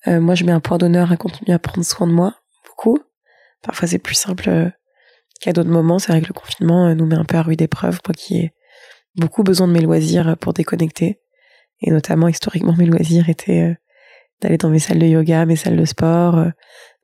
[0.07, 2.35] Euh, moi, je mets un point d'honneur à continuer à prendre soin de moi,
[2.67, 2.99] beaucoup.
[3.63, 4.71] Parfois, c'est plus simple euh,
[5.41, 5.99] qu'à d'autres moments.
[5.99, 8.39] C'est vrai que le confinement euh, nous met un peu à rude épreuve, moi qui
[8.39, 8.55] ai
[9.17, 11.21] beaucoup besoin de mes loisirs pour déconnecter.
[11.83, 13.77] Et notamment, historiquement, mes loisirs étaient
[14.41, 16.47] d'aller dans mes salles de yoga, mes salles de sport,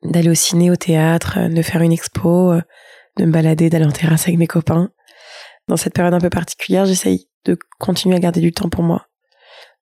[0.03, 2.53] d'aller au ciné, au théâtre, de faire une expo,
[3.17, 4.91] de me balader, d'aller en terrasse avec mes copains.
[5.67, 9.07] Dans cette période un peu particulière, j'essaye de continuer à garder du temps pour moi.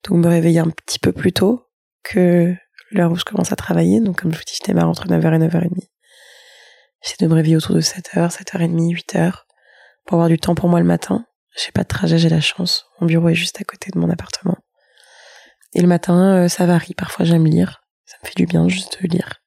[0.04, 1.68] Donc me réveiller un petit peu plus tôt
[2.04, 2.56] que
[2.92, 4.00] l'heure où je commence à travailler.
[4.00, 5.90] Donc, comme je vous dis, je démarre entre 9h et 9h30.
[7.04, 9.34] J'essaie de me réveiller autour de 7h, 7h30, 8h
[10.06, 11.26] pour avoir du temps pour moi le matin.
[11.56, 12.88] J'ai pas de trajet, j'ai la chance.
[13.00, 14.58] Mon bureau est juste à côté de mon appartement.
[15.74, 16.94] Et le matin, euh, ça varie.
[16.94, 17.84] Parfois, j'aime lire.
[18.06, 19.42] Ça me fait du bien juste de lire.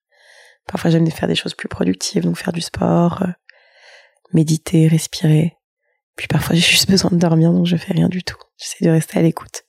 [0.67, 3.33] Parfois, j'aime faire des choses plus productives, donc faire du sport, euh,
[4.33, 5.58] méditer, respirer.
[6.19, 8.37] Puis parfois, j'ai juste besoin de dormir, donc je fais rien du tout.
[8.59, 9.63] J'essaie de rester à l'écoute.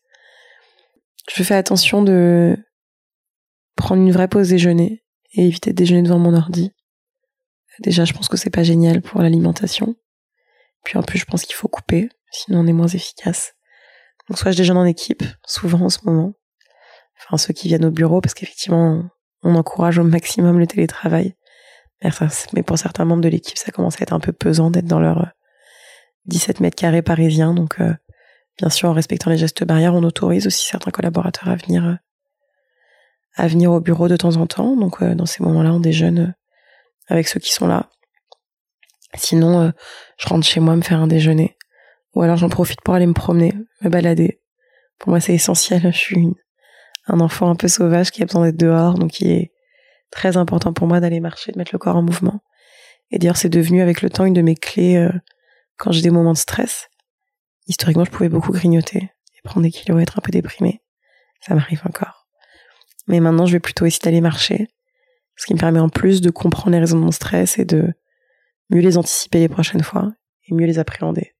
[1.31, 2.57] Je fais attention de
[3.75, 6.71] prendre une vraie pause déjeuner et éviter de déjeuner devant mon ordi.
[7.81, 9.95] Déjà, je pense que c'est pas génial pour l'alimentation.
[10.83, 13.53] Puis en plus, je pense qu'il faut couper, sinon on est moins efficace.
[14.27, 16.33] Donc soit je déjeune en équipe, souvent en ce moment.
[17.19, 19.07] Enfin, ceux qui viennent au bureau, parce qu'effectivement,
[19.43, 21.35] on encourage au maximum le télétravail.
[22.53, 24.99] Mais pour certains membres de l'équipe, ça commence à être un peu pesant d'être dans
[24.99, 25.31] leur
[26.29, 27.53] 17 mètres carrés parisiens.
[27.53, 27.93] Donc, euh,
[28.57, 31.95] bien sûr, en respectant les gestes barrières, on autorise aussi certains collaborateurs à venir, euh,
[33.35, 34.75] à venir au bureau de temps en temps.
[34.77, 36.33] Donc, euh, dans ces moments-là, on déjeune
[37.07, 37.89] avec ceux qui sont là.
[39.15, 39.73] Sinon,
[40.17, 41.57] je rentre chez moi me faire un déjeuner.
[42.13, 44.39] Ou alors j'en profite pour aller me promener, me balader.
[44.99, 45.81] Pour moi, c'est essentiel.
[45.91, 46.27] Je suis
[47.07, 49.51] un enfant un peu sauvage qui a besoin d'être dehors, donc il est
[50.11, 52.41] très important pour moi d'aller marcher, de mettre le corps en mouvement.
[53.09, 55.09] Et d'ailleurs, c'est devenu avec le temps une de mes clés
[55.79, 56.89] quand j'ai des moments de stress,
[57.65, 60.81] historiquement, je pouvais beaucoup grignoter et prendre des kilos et être un peu déprimée.
[61.41, 62.27] Ça m'arrive encore.
[63.07, 64.67] Mais maintenant, je vais plutôt essayer d'aller marcher,
[65.37, 67.93] ce qui me permet en plus de comprendre les raisons de mon stress et de
[68.69, 70.11] mieux les anticiper les prochaines fois
[70.47, 71.33] et mieux les appréhender.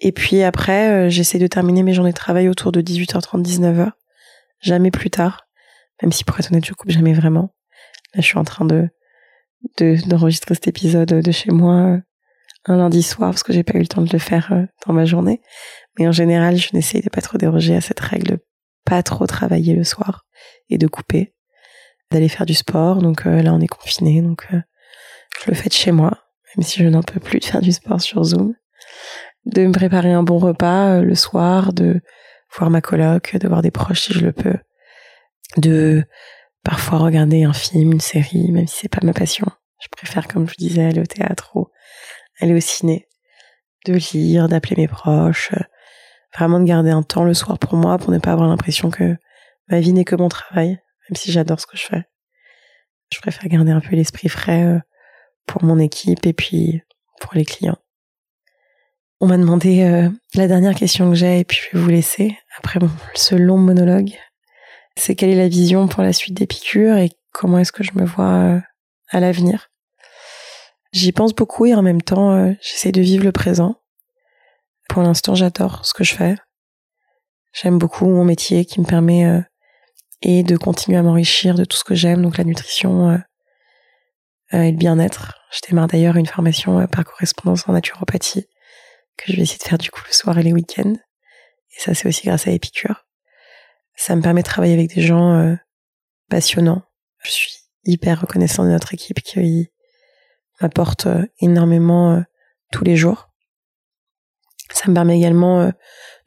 [0.00, 3.92] Et puis après, euh, j'essaie de terminer mes journées de travail autour de 18h30, 19h.
[4.60, 5.46] Jamais plus tard.
[6.02, 7.54] Même si pour être honnête, je coupe jamais vraiment.
[8.12, 8.90] Là, je suis en train de,
[9.78, 12.00] d'enregistrer cet épisode de chez moi
[12.66, 14.92] un lundi soir parce que j'ai pas eu le temps de le faire euh, dans
[14.92, 15.40] ma journée.
[15.98, 18.38] Mais en général, je n'essaye de pas trop déroger à cette règle de
[18.84, 20.26] pas trop travailler le soir
[20.68, 21.34] et de couper,
[22.10, 22.98] d'aller faire du sport.
[23.02, 24.60] Donc euh, là, on est confiné, donc euh,
[25.42, 26.18] je le fais de chez moi,
[26.56, 28.54] même si je n'en peux plus de faire du sport sur Zoom.
[29.44, 32.00] De me préparer un bon repas le soir, de
[32.56, 34.56] voir ma coloc, de voir des proches si je le peux,
[35.56, 36.04] de
[36.64, 39.46] parfois regarder un film, une série, même si c'est pas ma passion.
[39.80, 41.68] Je préfère, comme je vous disais, aller au théâtre ou
[42.40, 43.08] aller au ciné,
[43.86, 45.62] de lire, d'appeler mes proches, euh,
[46.34, 49.16] vraiment de garder un temps le soir pour moi pour ne pas avoir l'impression que
[49.68, 52.04] ma vie n'est que mon travail, même si j'adore ce que je fais.
[53.12, 54.78] Je préfère garder un peu l'esprit frais euh,
[55.46, 56.82] pour mon équipe et puis
[57.20, 57.78] pour les clients.
[59.20, 62.36] On m'a demandé euh, la dernière question que j'ai et puis je vais vous laisser
[62.58, 62.80] après
[63.14, 64.12] ce long monologue.
[64.96, 68.04] C'est quelle est la vision pour la suite d'Épicure et comment est-ce que je me
[68.04, 68.60] vois
[69.08, 69.70] à l'avenir?
[70.96, 73.82] J'y pense beaucoup et en même temps, euh, j'essaie de vivre le présent.
[74.88, 76.36] Pour l'instant, j'adore ce que je fais.
[77.52, 79.42] J'aime beaucoup mon métier qui me permet euh,
[80.22, 83.18] et de continuer à m'enrichir de tout ce que j'aime, donc la nutrition euh,
[84.58, 85.34] et le bien-être.
[85.52, 88.46] Je démarre d'ailleurs une formation par correspondance en naturopathie
[89.18, 90.94] que je vais essayer de faire du coup le soir et les week-ends.
[90.94, 93.04] Et ça, c'est aussi grâce à Épicure.
[93.96, 95.58] Ça me permet de travailler avec des gens
[96.30, 96.84] passionnants.
[97.22, 97.52] Je suis
[97.84, 99.68] hyper reconnaissant de notre équipe qui
[100.60, 102.20] m'apporte euh, énormément euh,
[102.72, 103.30] tous les jours.
[104.70, 105.70] Ça me permet également euh,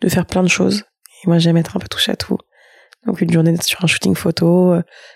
[0.01, 0.85] de faire plein de choses.
[1.23, 2.37] Et moi, j'aime être un peu touche à tout.
[3.05, 4.75] Donc une journée sur un shooting photo,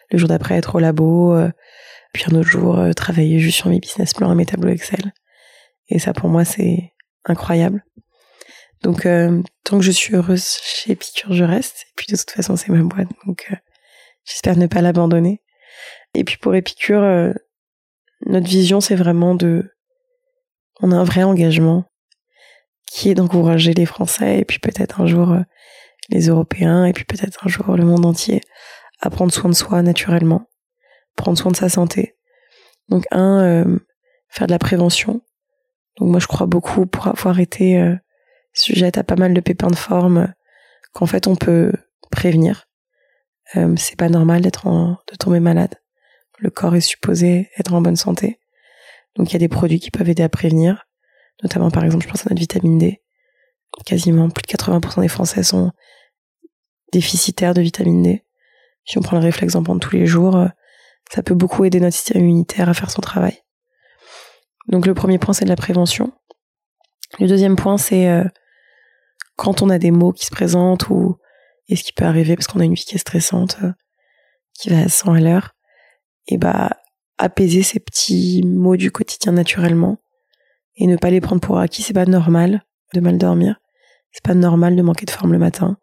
[0.10, 1.38] le jour d'après être au labo,
[2.14, 5.12] puis un autre jour travailler juste sur mes business plans et mes tableaux Excel.
[5.90, 6.94] Et ça pour moi c'est
[7.26, 7.84] incroyable.
[8.84, 9.06] Donc
[9.66, 11.82] tant que je suis heureuse chez Picture, je reste.
[11.82, 13.52] Et puis de toute façon c'est ma boîte, donc
[14.24, 15.42] j'espère ne pas l'abandonner.
[16.14, 17.34] Et puis pour Épicure,
[18.26, 19.72] notre vision, c'est vraiment de...
[20.82, 21.86] On a un vrai engagement
[22.88, 25.42] qui est d'encourager les Français et puis peut-être un jour euh,
[26.10, 28.42] les Européens et puis peut-être un jour le monde entier
[29.00, 30.48] à prendre soin de soi naturellement,
[31.16, 32.16] prendre soin de sa santé.
[32.90, 33.80] Donc un, euh,
[34.30, 35.22] faire de la prévention.
[35.98, 37.96] Donc moi je crois beaucoup pour avoir été euh,
[38.54, 40.34] sujette à pas mal de pépins de forme
[40.94, 41.72] qu'en fait on peut
[42.12, 42.68] prévenir.
[43.76, 45.76] c'est pas normal d'être de tomber malade
[46.40, 48.40] le corps est supposé être en bonne santé.
[49.16, 50.88] Donc il y a des produits qui peuvent aider à prévenir,
[51.44, 53.02] notamment par exemple je pense à notre vitamine D.
[53.86, 55.72] Quasiment plus de 80% des Français sont
[56.92, 58.24] déficitaires de vitamine D.
[58.86, 60.48] Si on prend le réflexe d'en prendre tous les jours, euh,
[61.12, 63.40] ça peut beaucoup aider notre système immunitaire à faire son travail.
[64.68, 66.12] Donc le premier point c'est de la prévention.
[67.20, 68.24] Le deuxième point c'est euh,
[69.36, 71.18] quand on a des mots qui se présentent ou
[71.70, 73.72] et ce qui peut arriver parce qu'on a une vie qui est stressante, euh,
[74.54, 75.56] qui va à 100 à l'heure,
[76.28, 76.72] et bah
[77.18, 79.98] apaiser ces petits mots du quotidien naturellement
[80.76, 81.84] et ne pas les prendre pour acquis.
[81.84, 83.60] C'est pas normal de mal dormir.
[84.12, 85.78] C'est pas normal de manquer de forme le matin.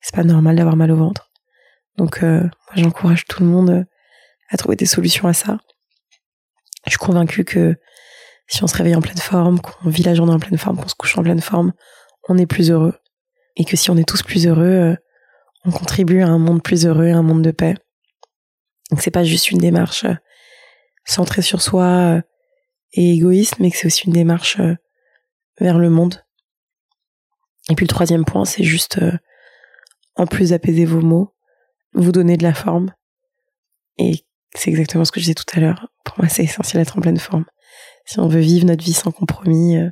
[0.00, 1.30] C'est pas normal d'avoir mal au ventre.
[1.96, 3.86] Donc euh, moi j'encourage tout le monde
[4.50, 5.58] à trouver des solutions à ça.
[6.86, 7.76] Je suis convaincue que
[8.46, 10.88] si on se réveille en pleine forme, qu'on vit la journée en pleine forme, qu'on
[10.88, 11.72] se couche en pleine forme,
[12.28, 12.94] on est plus heureux.
[13.56, 14.96] Et que si on est tous plus heureux, euh,
[15.64, 17.74] on contribue à un monde plus heureux, à un monde de paix.
[18.94, 20.14] Donc c'est pas juste une démarche euh,
[21.04, 22.22] centrée sur soi euh,
[22.92, 24.60] et égoïste, mais que c'est aussi une démarche
[25.60, 26.24] vers le monde.
[27.68, 29.00] Et puis le troisième point, c'est juste,
[30.14, 31.34] en plus d'apaiser vos mots,
[31.94, 32.94] vous donner de la forme.
[33.98, 35.88] Et c'est exactement ce que je disais tout à l'heure.
[36.04, 37.46] Pour moi, c'est essentiel d'être en pleine forme
[38.04, 39.90] si on veut vivre notre vie sans compromis, euh,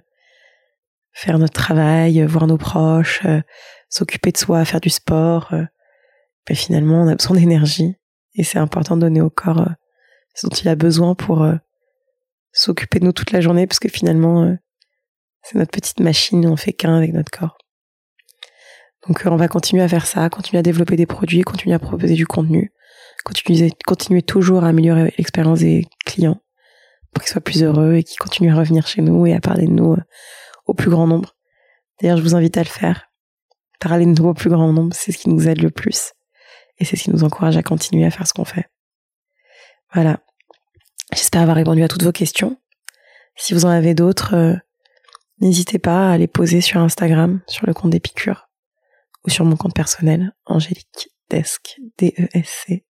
[1.12, 3.40] faire notre travail, euh, voir nos proches, euh,
[3.88, 7.94] s'occuper de soi, faire du sport, ben finalement on a besoin d'énergie
[8.34, 9.68] et c'est important de donner au corps
[10.34, 11.46] ce dont il a besoin pour
[12.52, 14.56] s'occuper de nous toute la journée parce que finalement
[15.42, 17.58] c'est notre petite machine, on fait qu'un avec notre corps.
[19.06, 22.14] Donc on va continuer à faire ça, continuer à développer des produits, continuer à proposer
[22.14, 22.72] du contenu,
[23.24, 26.40] continuer, toujours à améliorer l'expérience des clients
[27.12, 29.66] pour qu'ils soient plus heureux et qu'ils continuent à revenir chez nous et à parler
[29.66, 30.02] de nous euh,
[30.66, 31.36] au plus grand nombre.
[32.00, 33.10] D'ailleurs, je vous invite à le faire.
[33.80, 36.12] Parler de nous au plus grand nombre, c'est ce qui nous aide le plus.
[36.78, 38.68] Et c'est ce qui nous encourage à continuer à faire ce qu'on fait.
[39.92, 40.20] Voilà.
[41.12, 42.58] J'espère avoir répondu à toutes vos questions.
[43.36, 44.56] Si vous en avez d'autres, euh,
[45.40, 48.48] n'hésitez pas à les poser sur Instagram, sur le compte d'Épicure,
[49.24, 52.84] ou sur mon compte personnel, Angélique Desk, D-E-S-C,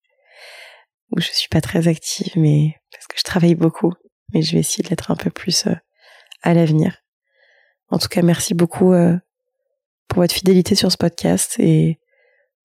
[1.12, 3.94] où je suis pas très active, mais parce que je travaille beaucoup
[4.34, 5.76] mais je vais essayer de l'être un peu plus euh,
[6.42, 6.98] à l'avenir.
[7.90, 9.18] En tout cas, merci beaucoup euh,
[10.08, 12.00] pour votre fidélité sur ce podcast et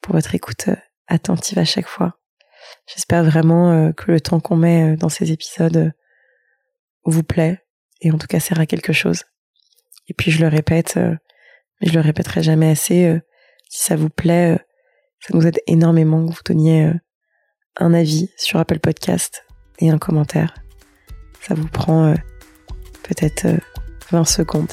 [0.01, 0.69] pour votre écoute
[1.09, 2.19] attentive à chaque fois.
[2.87, 5.93] J'espère vraiment que le temps qu'on met dans ces épisodes
[7.05, 7.65] vous plaît
[8.01, 9.25] et en tout cas sert à quelque chose.
[10.09, 13.21] Et puis je le répète, mais je le répéterai jamais assez,
[13.69, 14.59] si ça vous plaît,
[15.21, 16.93] ça nous aide énormément que vous donniez
[17.79, 19.45] un avis sur Apple Podcast
[19.79, 20.55] et un commentaire.
[21.43, 22.15] Ça vous prend euh,
[23.03, 23.47] peut-être
[24.11, 24.73] 20 euh, secondes.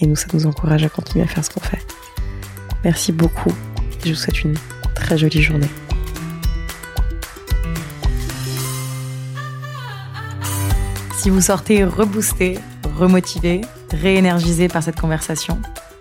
[0.00, 1.80] Et nous, ça nous encourage à continuer à faire ce qu'on fait.
[2.82, 3.52] Merci beaucoup.
[4.04, 4.56] Je vous souhaite une
[4.94, 5.68] très jolie journée.
[11.18, 12.58] Si vous sortez reboosté,
[12.98, 15.58] remotivé, réénergisé par cette conversation,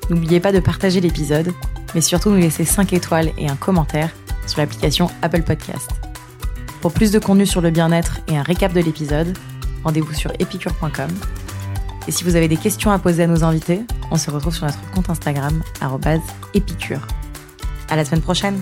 [0.10, 1.54] n'oubliez pas de partager l'épisode,
[1.96, 4.10] mais surtout nous laisser 5 étoiles et un commentaire
[4.48, 5.90] sur l'application Apple Podcast.
[6.82, 9.38] Pour plus de contenu sur le bien-être et un récap de l'épisode,
[9.86, 11.10] rendez-vous sur epicure.com.
[12.08, 14.66] Et si vous avez des questions à poser à nos invités, on se retrouve sur
[14.66, 15.64] notre compte Instagram,
[16.54, 17.08] épicure.
[17.90, 18.62] À la semaine prochaine!